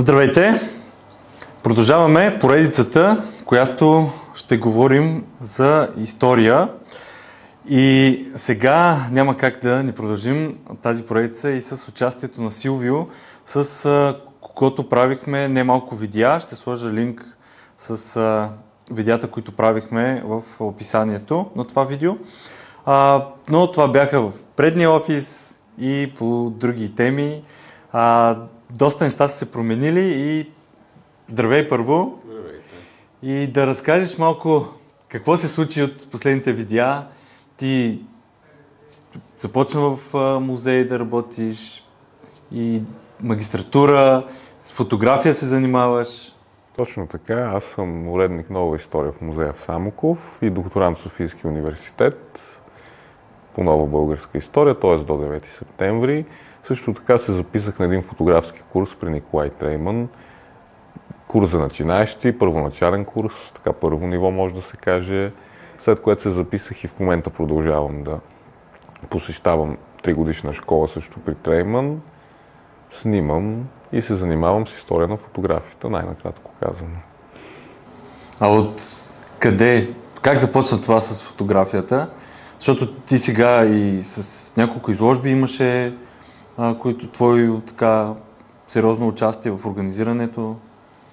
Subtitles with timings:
[0.00, 0.60] Здравейте!
[1.62, 6.68] Продължаваме поредицата, която ще говорим за история.
[7.68, 13.06] И сега няма как да ни продължим тази поредица и с участието на Силвио,
[13.44, 16.40] с когото правихме немалко видеа.
[16.40, 17.36] Ще сложа линк
[17.78, 18.48] с
[18.90, 22.16] видеята, които правихме в описанието на това видео.
[23.48, 27.42] Но това бяха в предния офис и по други теми.
[28.74, 30.50] Доста неща са се променили и
[31.26, 32.18] здравей първо.
[32.24, 32.64] Здравейте.
[33.22, 34.68] И да разкажеш малко
[35.08, 37.06] какво се случи от последните видеа.
[37.56, 38.00] Ти
[39.38, 41.84] започна в музей да работиш
[42.52, 42.82] и
[43.20, 44.26] магистратура,
[44.64, 46.32] с фотография се занимаваш.
[46.76, 47.52] Точно така.
[47.54, 52.40] Аз съм уредник нова история в музея в Самоков и докторант в Софийския университет
[53.54, 54.96] по нова българска история, т.е.
[54.96, 56.24] до 9 септември.
[56.64, 60.08] Също така се записах на един фотографски курс при Николай Трейман.
[61.28, 65.32] Курс за начинаещи, първоначален курс, така първо ниво може да се каже,
[65.78, 68.18] след което се записах и в момента продължавам да
[69.10, 72.00] посещавам тригодишна школа също при Трейман.
[72.90, 76.96] Снимам и се занимавам с история на фотографията, най-накратко казано.
[78.40, 78.82] А от
[79.38, 82.10] къде, как започна това с фотографията?
[82.58, 85.94] Защото ти сега и с няколко изложби имаше,
[86.58, 88.14] а, които твои така
[88.68, 90.56] сериозно участие в организирането.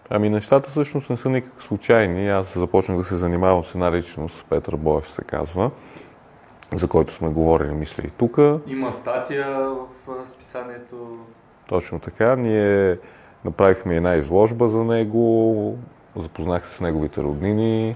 [0.09, 2.29] Ами нещата всъщност не са никак случайни.
[2.29, 5.71] Аз започнах да се занимавам с една личност, Петър Боев се казва,
[6.73, 8.37] за който сме говорили, мисля и тук.
[8.67, 9.69] Има статия
[10.07, 11.17] в списанието.
[11.69, 12.35] Точно така.
[12.35, 12.97] Ние
[13.45, 15.77] направихме една изложба за него,
[16.15, 17.95] запознах се с неговите роднини,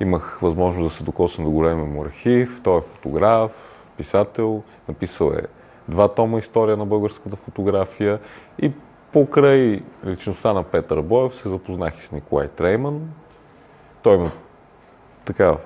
[0.00, 2.60] имах възможност да се докосна до големия му архив.
[2.64, 5.42] Той е фотограф, писател, написал е
[5.88, 8.18] два тома история на българската фотография
[8.58, 8.72] и
[9.12, 13.00] покрай личността на Петър Боев се запознах и с Николай Трейман.
[14.02, 14.30] Той ме
[15.24, 15.56] така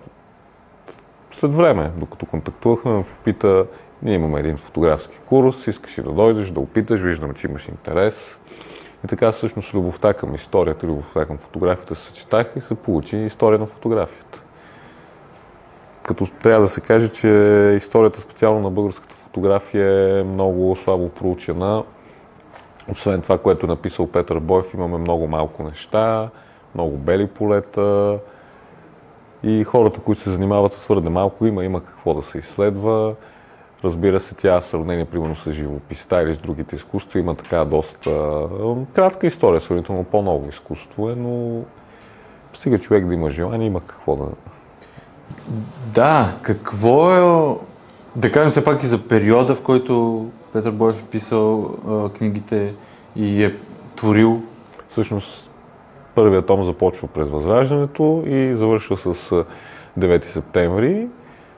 [1.31, 3.67] след време, докато контактувахме, ме попита,
[4.03, 8.39] ние имаме един фотографски курс, искаш ли да дойдеш, да опиташ, виждам, че имаш интерес.
[9.05, 13.59] И така всъщност любовта към историята, любовта към фотографията се съчетаха и се получи история
[13.59, 14.43] на фотографията.
[16.03, 17.29] Като трябва да се каже, че
[17.77, 21.85] историята специално на българската фотография е много слабо проучена.
[22.93, 26.29] Освен това, което е написал Петър Боев, имаме много малко неща,
[26.75, 28.19] много бели полета
[29.43, 33.13] и хората, които се занимават с твърде малко, има, има какво да се изследва.
[33.85, 38.11] Разбира се, тя сравнение, примерно, с живописта или с другите изкуства, има така доста
[38.95, 41.61] кратка история, сравнително по-ново изкуство е, но
[42.53, 44.27] стига човек да има желание, има какво да...
[45.95, 47.76] Да, какво е...
[48.17, 52.75] Да кажем все пак и за периода, в който Петър Боев е писал а, книгите
[53.17, 53.55] и е
[53.97, 54.43] творил.
[54.89, 55.51] Всъщност,
[56.15, 59.45] първият том започва през Възраждането и завършва с
[59.99, 61.09] 9 септември,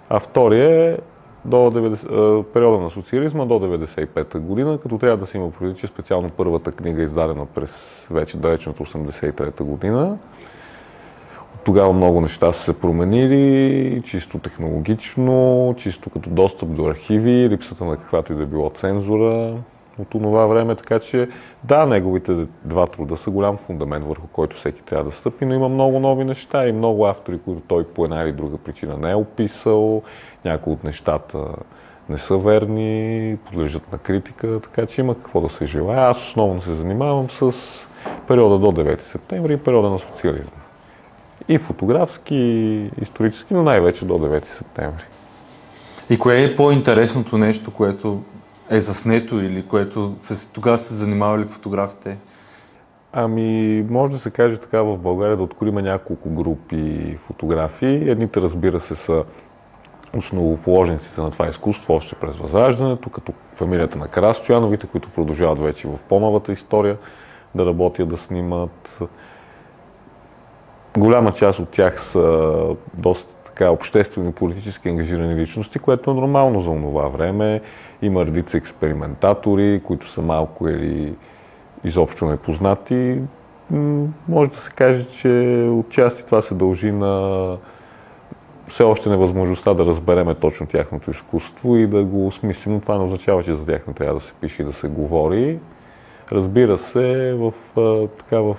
[0.09, 0.99] а втория е
[1.45, 5.87] до 90, периода на социализма до 95-та година, като трябва да се има предвид, че
[5.87, 10.19] специално първата книга е издадена през вече далечната 83-та година.
[11.69, 17.97] Тогава много неща са се променили, чисто технологично, чисто като достъп до архиви, липсата на
[17.97, 19.55] каквато и да било цензура
[19.99, 21.29] от това време, така че
[21.65, 25.69] да, неговите два труда са голям фундамент, върху който всеки трябва да стъпи, но има
[25.69, 29.15] много нови неща и много автори, които той по една или друга причина не е
[29.15, 30.03] описал,
[30.45, 31.39] някои от нещата
[32.09, 36.01] не са верни, подлежат на критика, така че има какво да се желая.
[36.01, 37.53] Аз основно се занимавам с
[38.29, 40.68] периода до 9 септември и периода на социализма.
[41.49, 45.05] И фотографски, и исторически, но най-вече до 9 септември.
[46.11, 48.23] И кое е по-интересното нещо, което
[48.71, 52.17] е заснето или което се, тогава се занимавали фотографите?
[53.13, 58.11] Ами, може да се каже така в България да откроиме няколко групи фотографии.
[58.11, 59.25] Едните, разбира се, са
[60.17, 65.99] основоположниците на това изкуство още през Възраждането, като фамилията на Карастояновите, които продължават вече в
[66.09, 66.97] по-новата история
[67.55, 68.99] да работят, да снимат.
[70.99, 72.59] Голяма част от тях са
[72.95, 77.61] доста така обществено политически ангажирани личности, което е нормално за това време.
[78.03, 81.15] Има редица експериментатори, които са малко или
[81.85, 83.21] изобщо непознати.
[84.29, 85.29] Може да се каже, че
[85.71, 87.57] отчасти това се дължи на
[88.67, 93.05] все още невъзможността да разбереме точно тяхното изкуство и да го осмислим, но това не
[93.05, 95.59] означава, че за тях не трябва да се пише и да се говори.
[96.33, 97.53] Разбира се, в,
[98.19, 98.57] така, в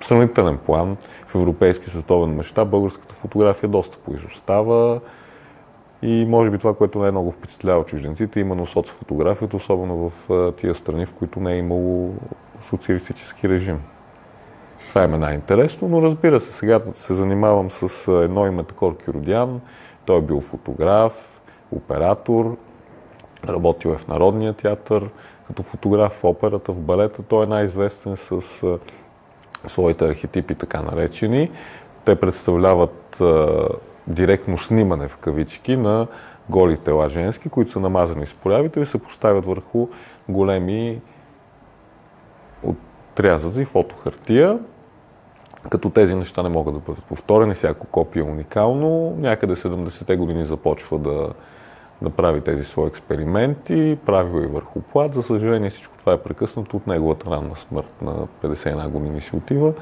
[0.00, 0.96] сравнителен план,
[1.26, 5.00] в европейски световен мащаб, българската фотография доста поизостава.
[6.02, 11.06] И може би това, което най-много впечатлява чужденците, е именно соцфотографията, особено в тия страни,
[11.06, 12.14] в които не е имало
[12.60, 13.80] социалистически режим.
[14.88, 19.60] Това е най-интересно, но разбира се, сега се занимавам с едно име Такор Киродян.
[20.04, 21.40] Той е бил фотограф,
[21.72, 22.56] оператор,
[23.48, 25.08] работил е в Народния театър,
[25.46, 27.22] като фотограф в операта, в балета.
[27.22, 28.62] Той е най-известен с
[29.66, 31.50] своите архетипи, така наречени.
[32.04, 33.22] Те представляват
[34.06, 36.06] директно снимане в кавички на
[36.50, 39.88] голи тела женски, които са намазани с полявите и се поставят върху
[40.28, 41.00] големи
[42.62, 44.58] отрязъци фотохартия,
[45.70, 49.16] като тези неща не могат да бъдат повторени, всяко копие е уникално.
[49.18, 51.28] Някъде 70-те години започва да,
[52.02, 55.14] да прави тези свои експерименти, прави и върху плат.
[55.14, 59.72] За съжаление всичко това е прекъснато от неговата ранна смърт на 51 години си отива.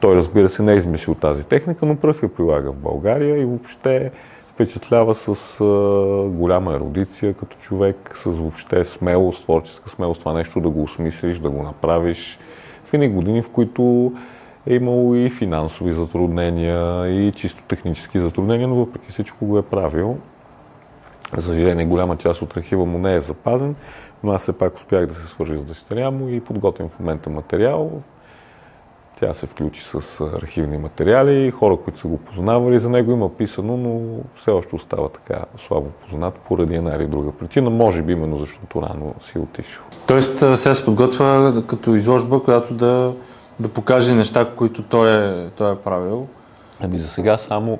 [0.00, 3.44] Той, разбира се, не е измислил тази техника, но пръв я прилага в България и
[3.44, 4.10] въобще
[4.46, 5.64] впечатлява с а,
[6.36, 11.50] голяма ерудиция като човек, с въобще смелост, творческа смелост, това нещо да го осмислиш, да
[11.50, 12.38] го направиш
[12.84, 14.12] в едни години, в които
[14.66, 20.18] е имало и финансови затруднения, и чисто технически затруднения, но въпреки всичко го е правил.
[21.34, 23.76] За съжаление, голяма част от архива му не е запазен,
[24.24, 27.30] но аз все пак успях да се свържа с дъщеря му и подготвям в момента
[27.30, 27.90] материал.
[29.20, 32.78] Тя се включи с архивни материали, хора, които са го познавали.
[32.78, 37.32] За него има писано, но все още остава така слабо познат поради една или друга
[37.32, 37.70] причина.
[37.70, 39.84] Може би именно защото рано си е отишъл.
[40.06, 43.14] Тоест сега се подготвя като изложба, която да,
[43.60, 46.26] да покаже неща, които той е, той е правил.
[46.80, 47.78] Ами за сега само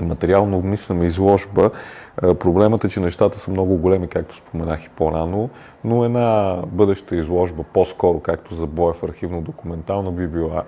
[0.00, 1.70] материално обмисляме изложба.
[2.16, 5.50] Проблемът е, че нещата са много големи, както споменах и по-рано,
[5.84, 10.64] но една бъдеща изложба, по-скоро, както за Боев архивно-документална, би била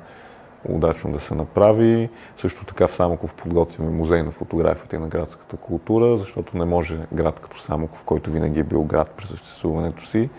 [0.68, 2.10] удачно да се направи.
[2.36, 6.98] Също така в Самоков подготвяме музей на фотографията и на градската култура, защото не може
[7.12, 10.30] град като Самоков, който винаги е бил град при съществуването си,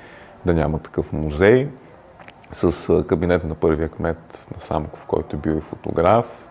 [0.46, 1.70] да няма такъв музей.
[2.52, 6.45] С кабинет на първия кмет на Самоков, който е бил и фотограф,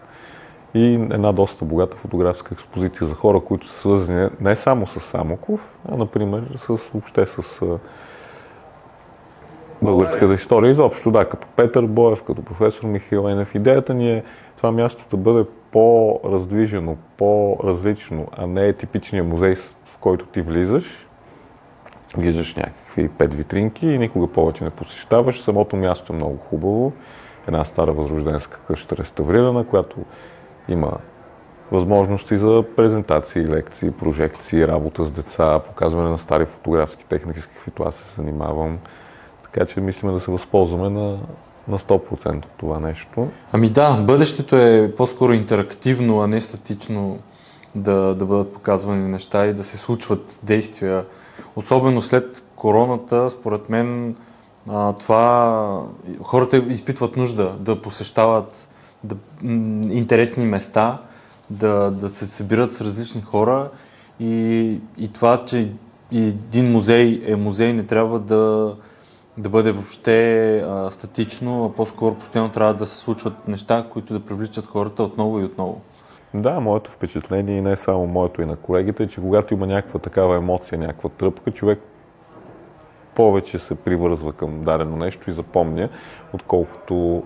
[0.75, 5.79] и една доста богата фотографска експозиция за хора, които са свързани не само с Самоков,
[5.89, 7.63] а например с, въобще с
[9.83, 11.11] българската история изобщо.
[11.11, 13.55] Да, като Петър Боев, като професор Михаил Енев.
[13.55, 14.25] Идеята ни е
[14.57, 19.55] това място да бъде по-раздвижено, по-различно, а не е типичният музей,
[19.85, 21.09] в който ти влизаш,
[22.19, 25.41] виждаш някакви пет витринки и никога повече не посещаваш.
[25.41, 26.93] Самото място е много хубаво.
[27.49, 29.97] Една стара възрожденска къща реставрирана, която
[30.69, 30.93] има
[31.73, 37.83] възможности за презентации, лекции, прожекции, работа с деца, показване на стари фотографски техники, с каквито
[37.83, 38.79] аз се занимавам.
[39.43, 41.19] Така че мислиме да се възползваме на,
[41.69, 43.29] на 100% от това нещо.
[43.53, 47.19] Ами да, бъдещето е по-скоро интерактивно, а не статично
[47.75, 51.05] да, да бъдат показвани неща и да се случват действия.
[51.57, 54.17] Особено след короната, според мен,
[54.69, 55.83] а, това
[56.23, 58.69] хората изпитват нужда да посещават
[59.05, 59.17] да,
[59.95, 60.99] интересни места,
[61.51, 63.71] да, да се събират с различни хора
[64.21, 65.73] и, и това, че
[66.13, 68.77] един музей е музей, не трябва да,
[69.39, 74.21] да бъде въобще а, статично, а по-скоро постоянно трябва да се случват неща, които да
[74.21, 75.81] привличат хората отново и отново.
[76.35, 79.99] Да, моето впечатление и не само моето и на колегите е, че когато има някаква
[79.99, 81.81] такава емоция, някаква тръпка, човек
[83.15, 85.89] повече се привързва към дадено нещо и запомня,
[86.33, 87.23] отколкото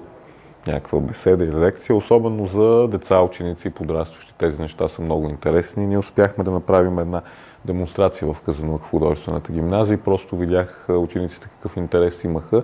[0.66, 4.34] някаква беседа или лекция, особено за деца, ученици и подрастващи.
[4.38, 5.86] Тези неща са много интересни.
[5.86, 7.22] Ние успяхме да направим една
[7.64, 12.62] демонстрация в Казанлък художествената гимназия и просто видях учениците какъв интерес имаха.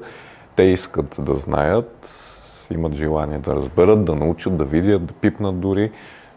[0.56, 2.08] Те искат да знаят,
[2.70, 5.92] имат желание да разберат, да научат, да видят, да пипнат дори,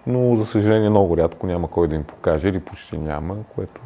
[0.08, 3.81] но за съжаление много рядко няма кой да им покаже или почти няма, което...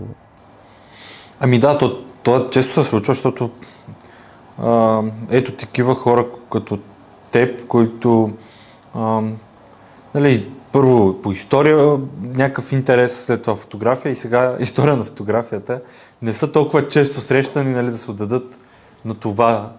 [1.39, 3.49] Ами да, то, то често се случва, защото
[4.57, 6.79] а, ето такива хора като
[7.31, 8.31] теб, които
[8.93, 9.21] а,
[10.15, 15.81] нали, първо по история някакъв интерес, след това фотография и сега история на фотографията
[16.21, 18.59] не са толкова често срещани нали, да се отдадат
[19.05, 19.71] на това.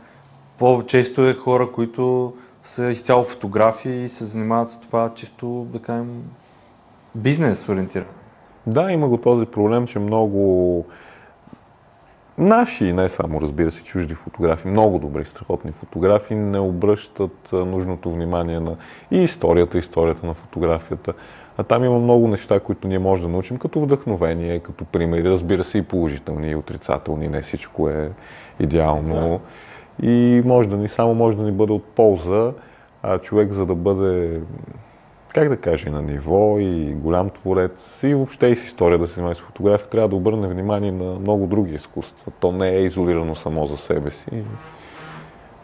[0.59, 2.33] По-често е хора, които
[2.63, 6.23] са изцяло фотографи и се занимават с това чисто, да кажем,
[7.15, 8.07] бизнес ориентиран.
[8.67, 10.85] Да, има го този проблем, че много
[12.39, 18.61] наши, не само, разбира се, чужди фотографи, много добри, страхотни фотографи, не обръщат нужното внимание
[18.61, 18.77] на
[19.11, 21.13] и историята, историята на фотографията.
[21.59, 25.65] А там има много неща, които ние можем да научим като вдъхновение, като примери, разбира
[25.65, 27.29] се, и положителни, и отрицателни.
[27.29, 28.11] Не всичко е
[28.61, 29.41] идеално.
[30.01, 30.07] Да.
[30.07, 32.53] И може да ни, само може да ни бъде от полза,
[33.03, 34.41] а човек за да бъде
[35.35, 39.15] как да кажа, на ниво и голям творец и въобще и с история да се
[39.15, 42.33] занимава с фотография, трябва да обърне внимание на много други изкуства.
[42.41, 44.45] То не е изолирано само за себе си.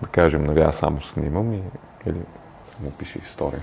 [0.03, 1.63] да кажем, нали, аз само снимам и
[2.07, 2.21] или
[2.77, 3.63] само пише история.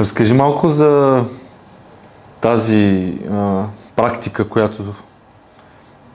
[0.00, 1.24] Разкажи малко за
[2.40, 4.94] тази а, практика, която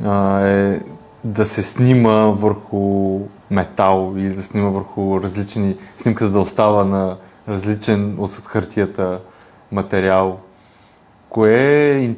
[0.05, 0.79] а, е
[1.23, 3.19] да се снима върху
[3.51, 7.17] метал или да снима върху различни, снимката да остава на
[7.51, 9.19] различен от хартията
[9.71, 10.39] материал.
[11.29, 11.53] Кое
[11.91, 12.15] е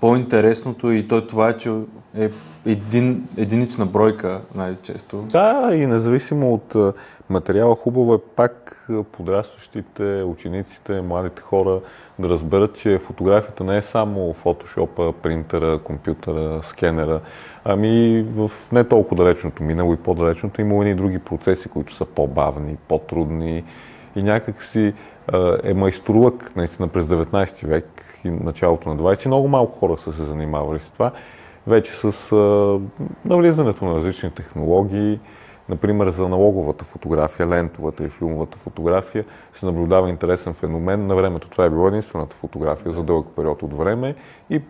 [0.00, 1.72] по-интересното и то това е, че
[2.18, 2.30] е
[2.66, 5.16] един, единична бройка най-често.
[5.16, 6.94] Да, и независимо от
[7.30, 11.80] материала, хубаво е пак подрастващите, учениците, младите хора
[12.18, 17.20] да разберат, че фотографията не е само фотошопа, принтера, компютъра, скенера,
[17.64, 22.76] ами в не толкова далечното минало и по-далечното има и други процеси, които са по-бавни,
[22.88, 23.64] по-трудни
[24.16, 24.94] и някак си
[25.64, 29.26] е майсторлък наистина през 19 век и началото на 20.
[29.26, 31.12] Много малко хора са се занимавали с това.
[31.66, 32.32] Вече с
[33.24, 35.20] навлизането на различни технологии,
[35.68, 41.06] Например, за аналоговата фотография, лентовата и филмовата фотография се наблюдава интересен феномен.
[41.06, 44.14] На времето това е била единствената фотография за дълъг период от време
[44.50, 44.62] и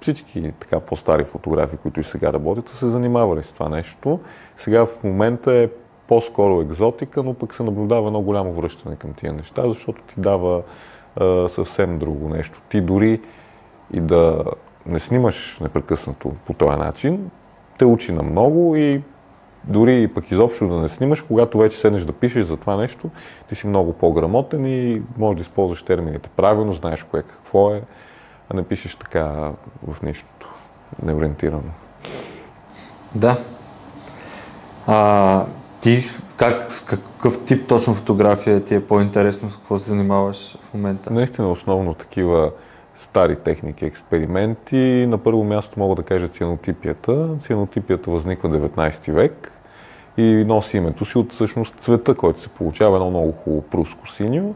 [0.00, 4.20] всички така по-стари фотографии, които и сега работят, са се занимавали с това нещо.
[4.56, 5.68] Сега в момента е
[6.08, 10.62] по-скоро екзотика, но пък се наблюдава едно голямо връщане към тия неща, защото ти дава
[11.16, 12.60] а, съвсем друго нещо.
[12.68, 13.20] Ти дори
[13.92, 14.44] и да
[14.86, 17.30] не снимаш непрекъснато по този начин,
[17.78, 19.02] те учи на много и
[19.64, 23.10] дори пък изобщо да не снимаш, когато вече седнеш да пишеш за това нещо,
[23.48, 27.82] ти си много по-грамотен и можеш да използваш термините правилно, знаеш кое какво е,
[28.50, 29.52] а не пишеш така
[29.88, 30.54] в нищото,
[31.02, 31.70] неориентирано.
[33.14, 33.38] Да.
[34.86, 35.44] А,
[35.86, 36.04] ти
[36.36, 41.10] как, какъв тип точно фотография ти е по-интересно, с какво се занимаваш в момента?
[41.10, 42.50] Наистина основно такива
[42.94, 45.06] стари техники, експерименти.
[45.08, 47.28] На първо място мога да кажа цианотипията.
[47.38, 49.52] Цианотипията възниква 19 век
[50.16, 54.54] и носи името си от всъщност цвета, който се получава едно много хубаво пруско синьо.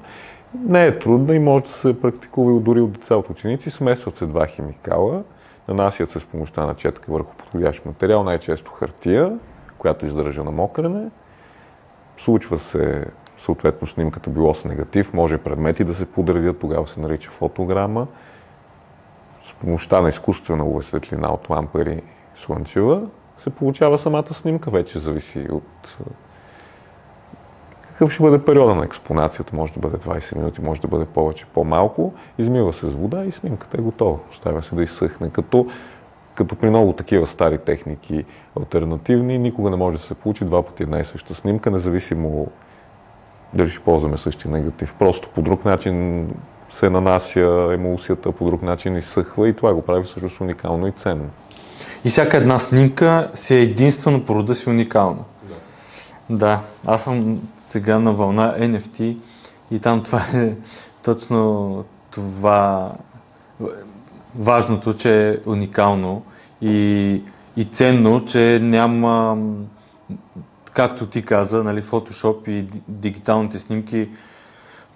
[0.55, 3.71] Не е трудно и може да се практикува и дори от деца от ученици.
[3.71, 5.23] Смесват се два химикала,
[5.69, 9.39] нанасят се с помощта на четка върху подходящ материал, най-често хартия,
[9.79, 11.11] която издържа на мокрене.
[12.25, 13.05] Случва се
[13.37, 18.07] съответно снимката било с негатив, може предмети да се подредят, тогава се нарича фотограма.
[19.43, 22.03] С помощта на изкуствена UV светлина от лампари
[22.35, 23.03] слънчева
[23.39, 25.99] се получава самата снимка, вече зависи от
[27.83, 29.57] какъв ще бъде периода на експонацията.
[29.57, 32.15] Може да бъде 20 минути, може да бъде повече, по-малко.
[32.39, 34.19] Измива се с вода и снимката е готова.
[34.31, 35.31] Оставя се да изсъхне.
[35.31, 35.67] Като,
[36.41, 38.25] като при много такива стари техники,
[38.59, 42.47] альтернативни, никога не може да се получи два пъти една и съща снимка, независимо
[43.55, 44.95] дали ще ползваме същия негатив.
[44.99, 46.27] Просто по друг начин
[46.69, 51.31] се нанася емулсията, по друг начин изсъхва и това го прави всъщност уникално и ценно.
[52.05, 55.25] И всяка една снимка си е единствено по рода си уникална.
[55.43, 55.57] Да.
[56.37, 59.17] да, аз съм сега на вълна NFT
[59.71, 60.53] и там това е
[61.03, 62.93] точно това
[64.39, 66.23] важното, че е уникално
[66.63, 67.23] и,
[67.57, 69.39] и ценно, че няма,
[70.75, 74.09] както ти каза, нали, Photoshop и дигиталните снимки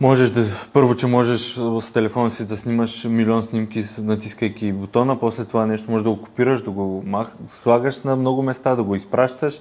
[0.01, 1.41] Можеш да, първо, че можеш
[1.81, 6.23] с телефона си да снимаш милион снимки, натискайки бутона, после това нещо можеш да го
[6.23, 9.61] копираш, да го мах, слагаш на много места, да го изпращаш.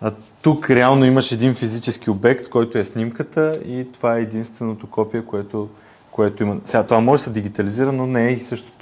[0.00, 0.12] А
[0.42, 5.68] тук реално имаш един физически обект, който е снимката и това е единственото копие, което,
[6.10, 6.56] което има.
[6.64, 8.75] Сега това може да се дигитализира, но не е и същото.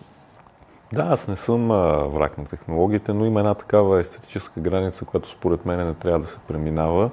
[0.94, 5.28] Да, аз не съм а, враг на технологиите, но има една такава естетическа граница, която
[5.28, 7.10] според мен не трябва да се преминава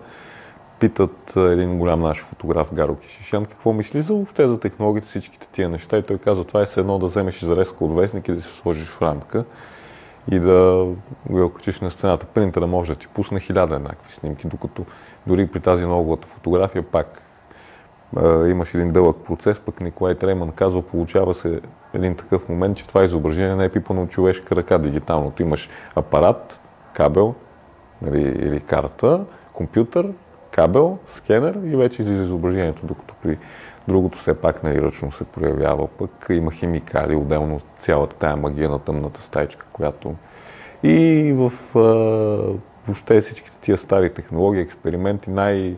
[0.82, 5.70] питат един голям наш фотограф Гаро Кишишян какво мисли за въобще за технологията, всичките тия
[5.70, 5.98] неща.
[5.98, 8.58] И той казва, това е все едно да вземеш изрезка от вестник и да се
[8.58, 9.46] сложиш в рамка
[10.32, 10.88] и да
[11.30, 12.26] го окачиш на стената.
[12.26, 14.86] Принтера може да ти пусне хиляда еднакви снимки, докато
[15.28, 17.24] дори при тази новата фотография пак
[18.48, 21.62] имаш един дълъг процес, пък Николай Трейман казва, получава се
[21.94, 25.42] един такъв момент, че това изображение не е пипано от човешка ръка дигиталното.
[25.42, 26.60] Имаш апарат,
[26.94, 27.36] кабел
[28.02, 30.14] нали, или карта, компютър,
[30.52, 33.38] кабел, скенер и вече излиза изображението, докато при
[33.88, 35.88] другото все пак нали, ръчно се проявява.
[35.88, 40.16] Пък има химикали, отделно цялата тая магия на тъмната стайчка, която
[40.84, 41.52] и в
[42.88, 45.78] въобще всичките тия стари технологии, експерименти, най-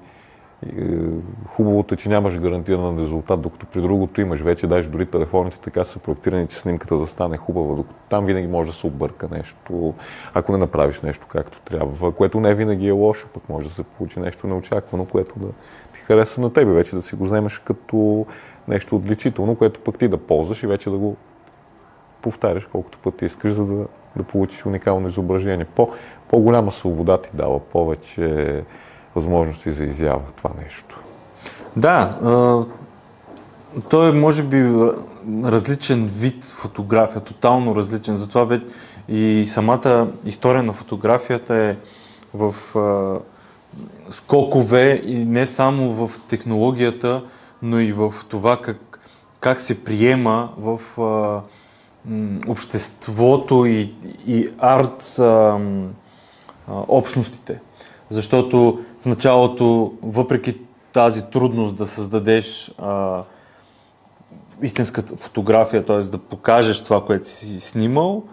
[1.48, 5.84] хубавото е, че нямаш гарантиран резултат, докато при другото имаш вече, даже дори телефоните така
[5.84, 9.94] са проектирани, че снимката да стане хубава, докато там винаги може да се обърка нещо,
[10.34, 13.84] ако не направиш нещо както трябва, което не винаги е лошо, пък може да се
[13.84, 15.48] получи нещо неочаквано, което да
[15.94, 18.26] ти хареса на тебе, вече да си го вземеш като
[18.68, 21.16] нещо отличително, което пък ти да ползваш и вече да го
[22.22, 25.66] повтаряш колкото пъти искаш, за да да получиш уникално изображение.
[25.66, 25.90] По,
[26.28, 28.64] по-голяма свобода ти дава, повече
[29.16, 31.00] възможности за изява това нещо.
[31.76, 32.18] Да,
[33.90, 34.74] той е може би
[35.44, 38.16] различен вид фотография, тотално различен.
[38.16, 38.66] Затова вече
[39.10, 41.76] и самата история на фотографията е
[42.34, 43.20] в а,
[44.12, 47.24] скокове и не само в технологията,
[47.62, 49.00] но и в това как,
[49.40, 51.42] как се приема в а,
[52.48, 53.94] обществото и,
[54.28, 55.60] и арт а,
[56.68, 57.60] общностите.
[58.10, 60.58] Защото в началото, въпреки
[60.94, 63.24] тази трудност да създадеш а,
[64.62, 66.00] истинската фотография, т.е.
[66.00, 68.24] да покажеш това, което си снимал,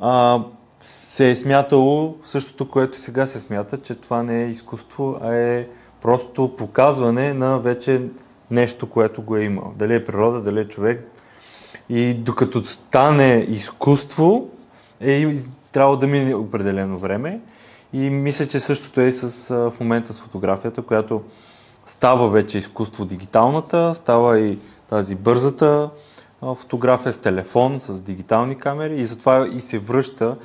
[0.00, 0.44] а,
[0.80, 5.66] се е смятало същото, което сега се смята, че това не е изкуство, а е
[6.02, 8.02] просто показване на вече
[8.50, 9.72] нещо, което го е имал.
[9.76, 11.10] Дали е природа, дали е човек.
[11.88, 14.48] И докато стане изкуство,
[15.00, 15.36] е
[15.72, 17.40] трябва да мине определено време.
[17.92, 21.22] И мисля, че същото е и с, в момента с фотографията, която
[21.86, 25.90] става вече изкуство дигиталната, става и тази бързата
[26.54, 30.36] фотография с телефон, с дигитални камери и затова и се връща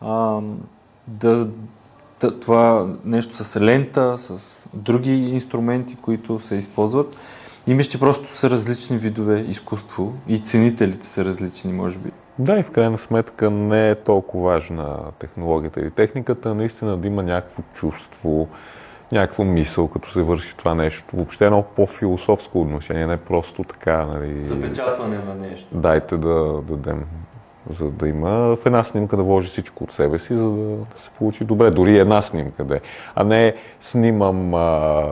[0.00, 0.40] а,
[1.06, 1.48] да,
[2.20, 7.20] да, това нещо с лента, с други инструменти, които се използват.
[7.66, 12.10] И мисля, че просто са различни видове изкуство и ценителите са различни, може би.
[12.38, 17.22] Да, и в крайна сметка не е толкова важна технологията или техниката, наистина да има
[17.22, 18.48] някакво чувство,
[19.12, 21.16] някаква мисъл, като се върши това нещо.
[21.16, 24.44] Въобще едно по-философско отношение, не просто така, нали...
[24.44, 25.68] Запечатване на нещо.
[25.72, 27.04] Дайте да дадем,
[27.70, 30.98] за да има в една снимка да вложи всичко от себе си, за да, да
[30.98, 31.70] се получи добре.
[31.70, 32.80] Дори една снимка да е.
[33.14, 35.02] А не снимам а,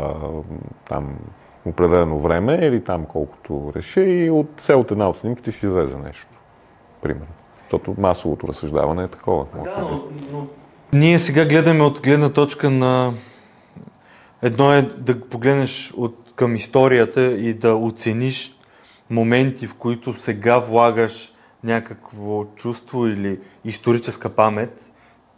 [0.88, 1.16] там
[1.66, 5.98] определено време или там колкото реша и от все от една от снимките ще излезе
[5.98, 6.33] нещо.
[7.04, 7.26] Примерно.
[7.62, 9.46] Защото масовото разсъждаване е такова.
[9.64, 10.46] Да, но, но...
[10.92, 13.12] Ние сега гледаме от гледна точка на
[14.44, 18.57] Едно е да погледнеш от, към историята и да оцениш
[19.11, 21.33] моменти, в които сега влагаш
[21.64, 24.92] някакво чувство или историческа памет,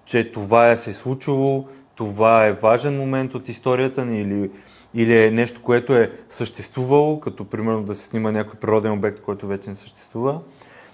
[0.04, 4.50] че това е се случило, това е важен момент от историята ни или,
[4.94, 9.46] или е нещо, което е съществувало, като примерно да се снима някой природен обект, който
[9.46, 10.40] вече не съществува.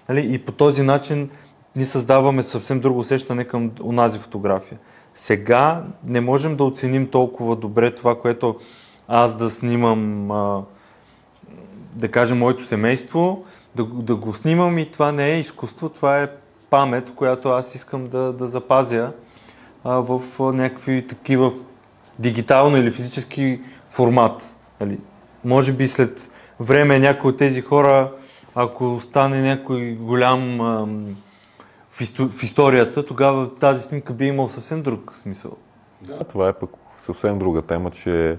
[0.09, 0.35] Нали?
[0.35, 1.31] И по този начин
[1.77, 4.79] ни създаваме съвсем друго усещане към онази фотография.
[5.15, 8.57] Сега не можем да оценим толкова добре това, което
[9.09, 10.63] аз да снимам, а,
[11.95, 16.31] да кажем, моето семейство, да, да го снимам и това не е изкуство, това е
[16.71, 19.13] памет, която аз искам да, да запазя
[19.85, 21.53] а, в някакви такива
[22.19, 23.61] дигитално или физически
[23.91, 24.55] формат.
[24.81, 24.99] Нали?
[25.45, 28.13] Може би след време някои от тези хора,
[28.55, 30.87] ако стане някой голям а,
[31.91, 35.53] в, исто, в историята, тогава тази снимка би имал съвсем друг смисъл.
[36.03, 38.39] Да, това е пък съвсем друга тема, че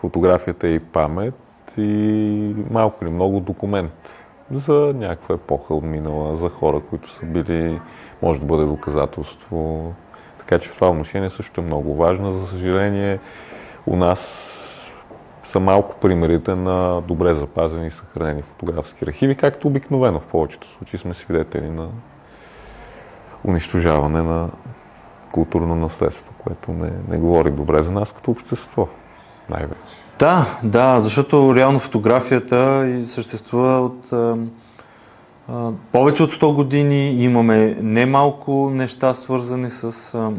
[0.00, 1.34] фотографията е и памет
[1.78, 7.80] и малко или много документ за някаква епоха от минала, за хора, които са били,
[8.22, 9.92] може да бъде доказателство.
[10.38, 12.32] Така че в това отношение също е много важно.
[12.32, 13.18] За съжаление,
[13.86, 14.61] у нас
[15.42, 20.98] са малко примерите на добре запазени и съхранени фотографски архиви, както обикновено в повечето случаи
[20.98, 21.88] сме свидетели на
[23.44, 24.50] унищожаване на
[25.32, 28.88] културно наследство, което не, не говори добре за нас като общество,
[29.50, 29.92] най-вече.
[30.18, 34.36] Да, да, защото реално фотографията съществува от а,
[35.48, 37.12] а, повече от 100 години.
[37.12, 40.30] Имаме немалко неща свързани с а,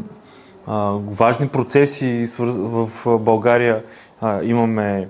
[1.08, 3.84] важни процеси в България.
[4.20, 5.08] А, имаме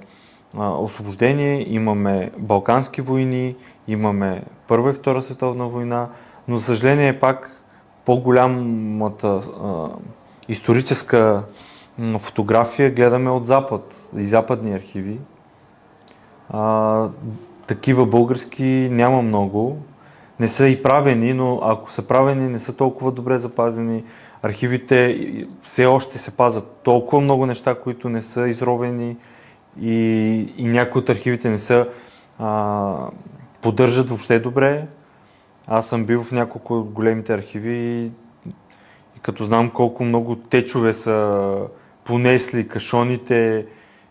[0.58, 3.56] а, освобождение, имаме Балкански войни,
[3.88, 6.08] имаме Първа и Втора световна война,
[6.48, 7.62] но за съжаление пак
[8.04, 9.88] по-голямата а,
[10.48, 11.42] историческа
[12.18, 15.18] фотография гледаме от Запад и западни архиви.
[16.50, 17.08] А,
[17.66, 19.78] такива български няма много.
[20.40, 24.04] Не са и правени, но ако са правени, не са толкова добре запазени.
[24.44, 25.18] Архивите
[25.62, 29.16] все още се пазят толкова много неща, които не са изровени
[29.80, 29.94] и,
[30.56, 31.88] и някои от архивите не са
[32.38, 33.08] а,
[33.62, 34.86] поддържат въобще добре.
[35.66, 38.04] Аз съм бил в няколко от големите архиви и,
[39.16, 41.56] и като знам колко много течове са
[42.04, 43.66] понесли кашоните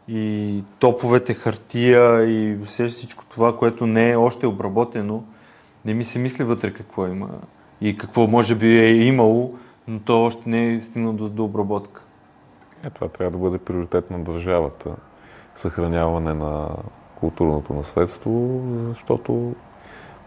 [0.08, 5.24] и топовете хартия и всичко това, което не е още обработено,
[5.86, 7.30] не ми се мисли вътре какво има
[7.82, 12.04] и какво може би е имало, но то още не е стигнало до, до обработка.
[12.84, 14.96] Е, това трябва да бъде приоритет на държавата.
[15.56, 16.70] Съхраняване на
[17.16, 19.56] културното наследство, защото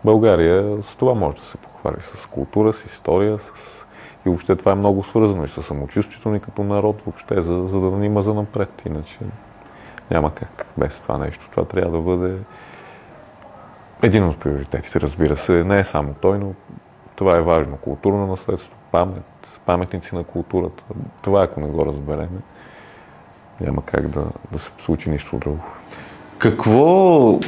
[0.04, 3.86] България с това може да се похвали, с култура, с история, с...
[4.26, 7.80] и въобще това е много свързано и с самочувствието ни като народ, въобще, за, за
[7.80, 8.82] да ни има за напред.
[8.86, 9.18] Иначе
[10.10, 11.50] няма как без това нещо.
[11.50, 12.38] Това трябва да бъде
[14.02, 15.64] един от приоритетите, разбира се.
[15.64, 16.54] Не е само той, но
[17.16, 17.76] това е важно.
[17.76, 19.22] Културно наследство, памет,
[19.66, 20.84] паметници на културата.
[21.22, 22.40] Това, ако не го разбереме,
[23.60, 25.64] няма как да, да се случи нищо друго.
[26.38, 27.38] Какво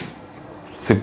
[0.76, 1.00] се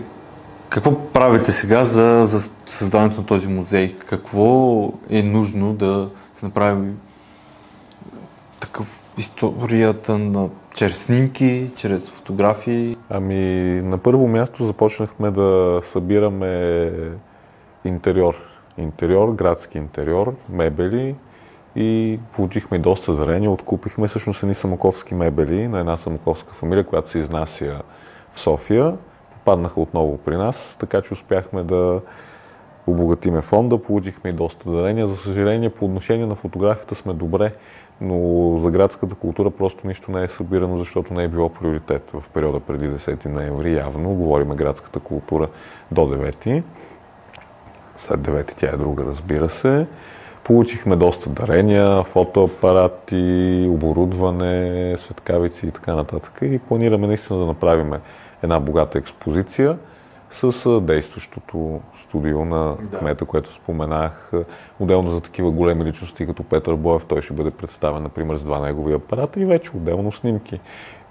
[0.69, 3.95] какво правите сега за, за създаването на този музей?
[3.97, 6.91] Какво е нужно да се направи
[8.59, 12.97] такъв историята на чрез снимки, чрез фотографии?
[13.09, 13.35] Ами,
[13.83, 16.91] на първо място започнахме да събираме
[17.85, 18.54] интериор.
[18.77, 21.15] Интериор, градски интериор, мебели
[21.75, 23.51] и получихме доста дарения.
[23.51, 27.81] Откупихме всъщност едни самоковски мебели на една самоковска фамилия, която се изнася
[28.31, 28.97] в София.
[29.33, 32.01] Попаднаха отново при нас, така че успяхме да
[32.87, 35.07] обогатиме фонда, получихме и доста дарения.
[35.07, 37.53] За съжаление, по отношение на фотографията сме добре
[38.01, 42.29] но за градската култура просто нищо не е събирано, защото не е било приоритет в
[42.29, 43.75] периода преди 10 ноември.
[43.75, 45.47] Явно говориме градската култура
[45.91, 46.63] до 9.
[47.97, 49.87] След 9 тя е друга, разбира се.
[50.43, 56.39] Получихме доста дарения, фотоапарати, оборудване, светкавици и така нататък.
[56.41, 57.93] И планираме наистина да направим
[58.43, 59.77] една богата експозиция
[60.31, 64.31] с действащото студио на кмета, което споменах.
[64.79, 68.59] Отделно за такива големи личности, като Петър Боев, той ще бъде представен, например, с два
[68.59, 70.59] негови апарата и вече отделно снимки.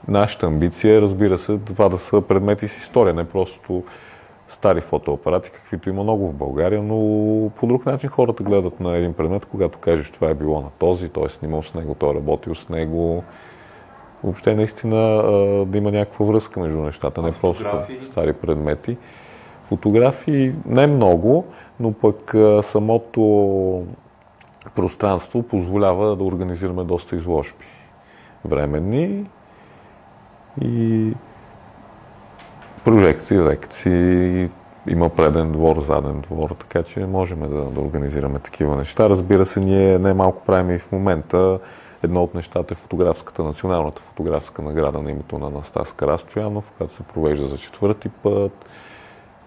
[0.09, 3.83] Нашата амбиция е, разбира се, това да са предмети с история, не просто
[4.55, 9.13] стари фотоапарати, каквито има много в България, но по друг начин хората гледат на един
[9.13, 12.15] предмет, когато кажеш това е било на този, той е снимал с него, той е
[12.15, 13.25] работил с него,
[14.25, 15.23] въобще наистина
[15.67, 18.97] да има някаква връзка между нещата, не просто стари предмети.
[19.65, 21.45] Фотографии не много,
[21.81, 23.83] но пък самото
[24.75, 27.67] пространство позволява да организираме доста изложби.
[28.45, 29.27] Временни
[30.61, 31.13] и
[32.85, 34.51] прожекции, лекции,
[34.89, 39.09] има преден двор, заден двор, така че можем да, да организираме такива неща.
[39.09, 41.59] Разбира се, ние не малко правим и в момента
[42.05, 47.03] Едно от нещата е фотографската, националната фотографска награда на името на Анастас Карастоянов, която се
[47.03, 48.53] провежда за четвърти път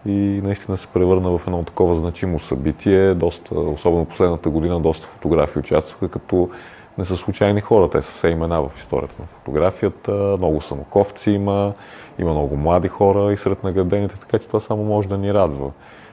[0.06, 3.14] и наистина се превърна в едно такова значимо събитие.
[3.14, 6.50] Доста, особено последната година, доста фотографии участваха, като
[6.98, 7.90] не са случайни хора.
[7.90, 10.12] Те са все имена в историята на фотографията.
[10.12, 11.74] Много самоковци има,
[12.20, 15.72] има много млади хора и сред наградените, така че това само може да ни радва.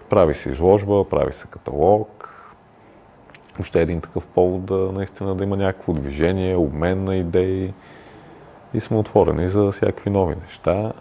[0.09, 2.31] Прави се изложба, прави се каталог,
[3.59, 7.73] въобще един такъв повод да наистина да има някакво движение, обмен на идеи
[8.75, 10.93] и сме отворени за всякакви нови неща.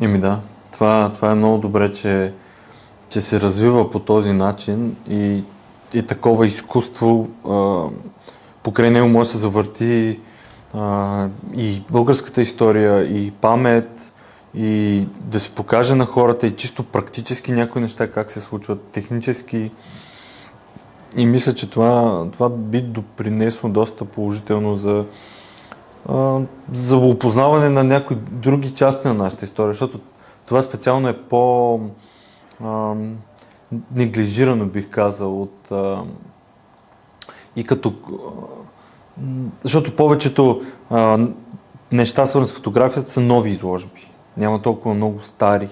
[0.00, 0.40] Еми да,
[0.72, 2.32] това, това е много добре, че,
[3.08, 5.44] че се развива по този начин и,
[5.94, 7.84] и такова изкуство а,
[8.62, 10.20] покрай него може да се завърти
[10.74, 14.12] а, и българската история, и памет,
[14.54, 19.70] и да се покаже на хората и чисто практически някои неща как се случват, технически.
[21.16, 25.04] И мисля, че това, това би допринесло доста положително за,
[26.72, 30.00] за опознаване на някои други части на нашата история, защото
[30.46, 31.80] това специално е по
[32.64, 32.94] а,
[33.94, 36.02] неглижирано, бих казал, от а,
[37.56, 37.94] и като
[39.62, 41.28] защото повечето а,
[41.92, 44.10] неща, свързани с фотографията, са нови изложби.
[44.36, 45.68] Няма толкова много стари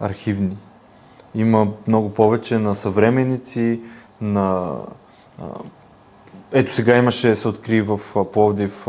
[0.00, 0.56] архивни.
[1.34, 3.80] Има много повече на съвременници,
[4.20, 4.74] на...
[6.52, 8.00] Ето сега имаше, се откри в
[8.32, 8.86] Пловдив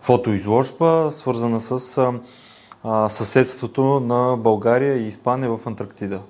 [0.00, 2.12] фотоизложба, свързана с
[3.08, 6.20] съседството на България и Испания в Антарктида.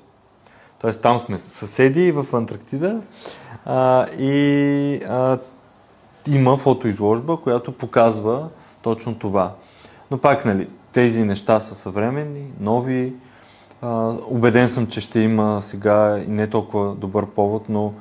[0.80, 3.00] Тоест там сме съседи в Антарктида
[3.64, 5.38] а, и а,
[6.28, 8.48] има фотоизложба, която показва
[8.82, 9.54] точно това.
[10.10, 13.12] Но пак, нали, тези неща са съвременни, нови.
[13.82, 17.92] А, убеден съм, че ще има сега и не толкова добър повод, но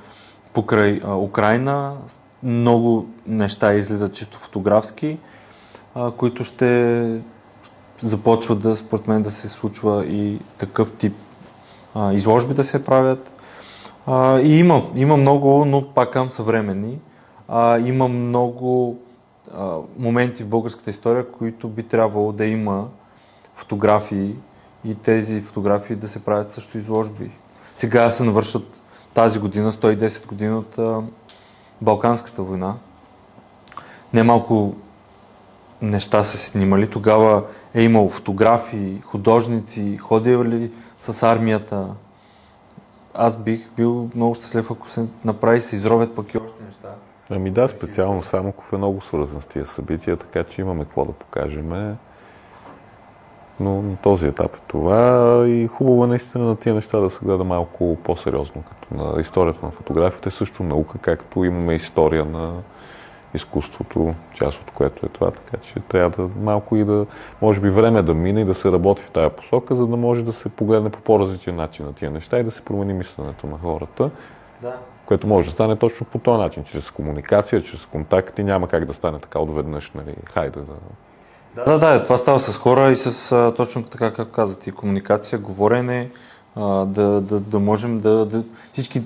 [0.54, 1.98] покрай а, Украина
[2.44, 5.18] много неща излизат чисто фотографски,
[5.96, 7.22] а, които ще
[8.02, 11.14] започват да, според мен, да се случва и такъв тип
[11.96, 13.34] а, изложби да се правят.
[14.08, 17.00] А, и има, има много, но пак към съвременни.
[17.48, 19.00] А, има много
[19.54, 22.88] а, моменти в българската история, които би трябвало да има
[23.56, 24.36] фотографии
[24.86, 27.32] и тези фотографии да се правят също изложби.
[27.76, 28.82] Сега се навършват
[29.14, 31.02] тази година, 110 години от а,
[31.82, 32.76] Балканската война.
[34.14, 34.76] Немалко
[35.82, 36.88] неща са снимали.
[36.88, 41.88] Тогава е имало фотографии, художници, ходили с армията.
[43.14, 46.90] Аз бих бил много щастлив, ако се направи, се изровят пък и още неща.
[47.32, 51.12] Ами да, специално Самоков е много свързан с тия събития, така че имаме какво да
[51.12, 51.98] покажем.
[53.60, 57.26] Но на този етап е това и хубаво е наистина на тия неща да се
[57.26, 62.54] гледа малко по-сериозно, като на историята на фотографията също наука, както имаме история на
[63.34, 67.06] изкуството, част от което е това, така че трябва да малко и да,
[67.42, 70.24] може би време да мине и да се работи в тая посока, за да може
[70.24, 73.58] да се погледне по по-различен начин на тия неща и да се промени мисленето на
[73.58, 74.10] хората.
[74.62, 74.76] Да.
[75.06, 78.94] Което може да стане точно по този начин, чрез комуникация, чрез контакти, няма как да
[78.94, 80.74] стане така отведнъж, нали, хайде да...
[81.56, 84.74] Да, да, да, това става с хора и с а, точно така, как казвате, и
[84.74, 86.10] комуникация, говорене,
[86.56, 89.04] а, да, да, да можем да, да всички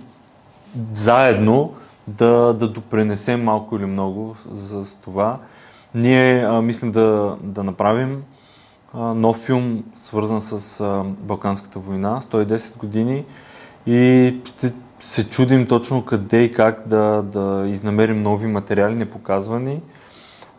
[0.93, 1.73] заедно
[2.07, 5.39] да, да допренесем малко или много за, за това.
[5.95, 8.23] Ние а, мислим да, да направим
[8.93, 13.25] а, нов филм, свързан с а, Балканската война, 110 години
[13.87, 19.81] и ще се чудим точно къде и как да, да изнамерим нови материали, непоказвани.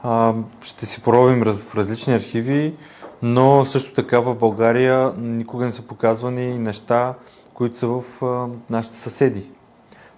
[0.02, 2.74] А, ще си пробим раз, в различни архиви,
[3.22, 7.14] но също така в България никога не са показвани неща,
[7.54, 9.50] които са в а, нашите съседи.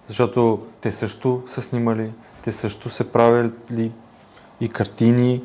[0.07, 2.11] Защото те също са снимали,
[2.43, 3.91] те също се правили
[4.61, 5.43] и картини.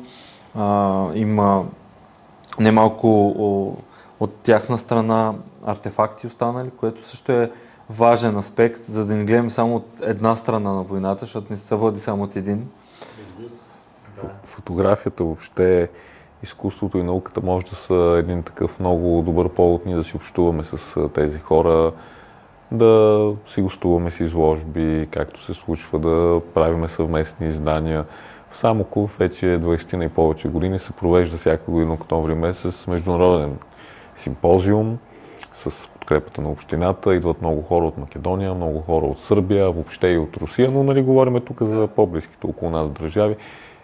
[0.55, 1.65] А, има
[2.59, 3.29] немалко
[4.19, 5.33] от тяхна страна
[5.65, 7.51] артефакти останали, което също е
[7.89, 11.75] важен аспект, за да не гледаме само от една страна на войната, защото не се
[11.75, 12.69] води само от един.
[14.43, 15.89] Фотографията въобще,
[16.43, 20.63] изкуството и науката може да са един такъв много добър повод ние да си общуваме
[20.63, 21.91] с тези хора,
[22.73, 28.05] да си гостуваме с изложби, както се случва, да правиме съвместни издания.
[28.49, 33.57] В Самоков вече 20 на и повече години се провежда всяка година октомври месец международен
[34.15, 34.97] симпозиум
[35.53, 37.15] с подкрепата на общината.
[37.15, 41.01] Идват много хора от Македония, много хора от Сърбия, въобще и от Русия, но нали
[41.01, 43.35] говорим тук за по-близките около нас държави.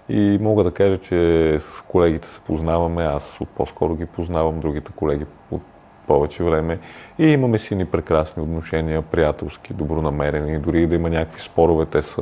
[0.10, 4.92] И мога да кажа, че с колегите се познаваме, аз от по-скоро ги познавам, другите
[4.92, 5.62] колеги от
[6.10, 6.80] повече време
[7.20, 12.22] и имаме си ни прекрасни отношения, приятелски, добронамерени, дори да има някакви спорове, те са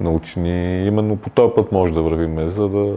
[0.00, 0.86] научни.
[0.86, 2.94] Именно по този път може да вървим, за да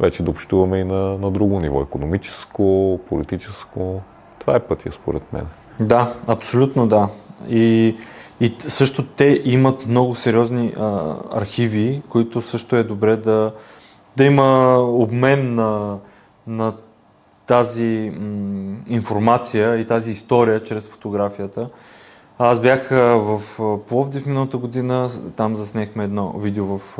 [0.00, 4.00] вече да общуваме и на, на друго ниво, економическо, политическо.
[4.38, 5.46] Това е пътя според мен.
[5.80, 7.08] Да, абсолютно да.
[7.48, 7.96] И,
[8.40, 13.52] и също те имат много сериозни а, архиви, които също е добре да,
[14.16, 15.98] да има обмен на,
[16.46, 16.72] на
[17.46, 21.68] тази м, информация и тази история чрез фотографията.
[22.38, 23.40] Аз бях в
[23.88, 26.98] Пловдив миналата година, там заснехме едно видео в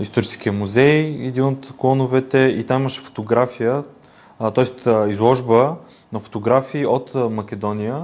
[0.00, 3.84] историческия музей, един от клоновете и там имаше фотография,
[4.54, 4.90] т.е.
[5.10, 5.76] изложба
[6.12, 8.02] на фотографии от Македония,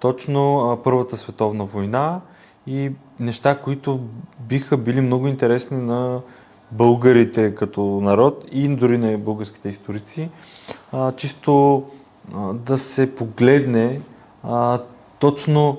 [0.00, 2.20] точно Първата световна война
[2.66, 4.00] и неща, които
[4.40, 6.20] биха били много интересни на
[6.72, 10.30] българите като народ и дори на българските историци,
[10.92, 11.82] а, чисто
[12.34, 14.00] а, да се погледне
[14.42, 14.80] а,
[15.18, 15.78] точно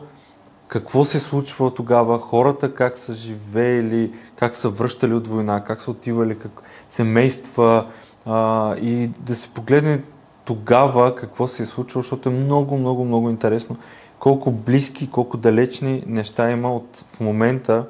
[0.67, 5.91] какво се случва тогава, хората как са живеели, как са връщали от война, как са
[5.91, 7.86] отивали, как семейства
[8.26, 10.02] а, и да се погледне
[10.45, 13.78] тогава какво се е случило, защото е много, много, много интересно
[14.19, 17.86] колко близки, колко далечни неща има от в момента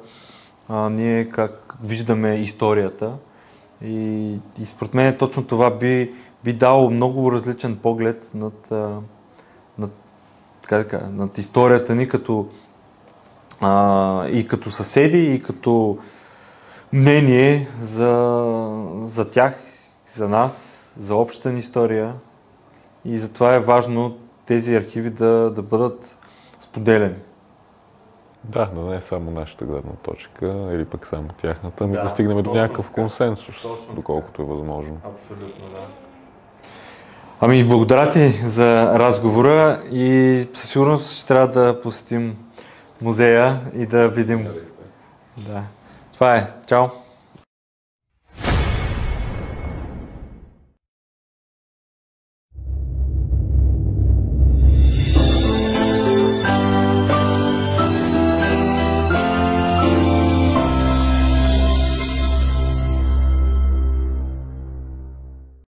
[0.68, 3.12] а, ние как виждаме историята.
[3.84, 6.14] И, и според мен точно това би,
[6.44, 8.70] би дало много различен поглед над,
[9.78, 9.90] над,
[10.62, 12.48] така, така, над историята ни като
[13.60, 15.98] а, и като съседи, и като
[16.92, 18.44] мнение за,
[19.02, 19.54] за тях,
[20.14, 22.14] за нас, за общата ни история.
[23.04, 26.16] И затова е важно тези архиви да, да бъдат
[26.60, 27.16] споделени.
[28.44, 32.08] Да, да не е само нашата гледна точка или пък само тяхната, ами да, да
[32.08, 32.94] стигнем до някакъв така.
[32.94, 35.00] консенсус, точно доколкото е възможно.
[35.04, 35.86] Абсолютно, да.
[37.40, 42.36] Ами, благодаря ти за разговора и със сигурност ще трябва да посетим
[43.00, 44.48] музея и да видим.
[45.36, 45.62] Да.
[46.12, 46.50] Това е.
[46.66, 46.86] Чао!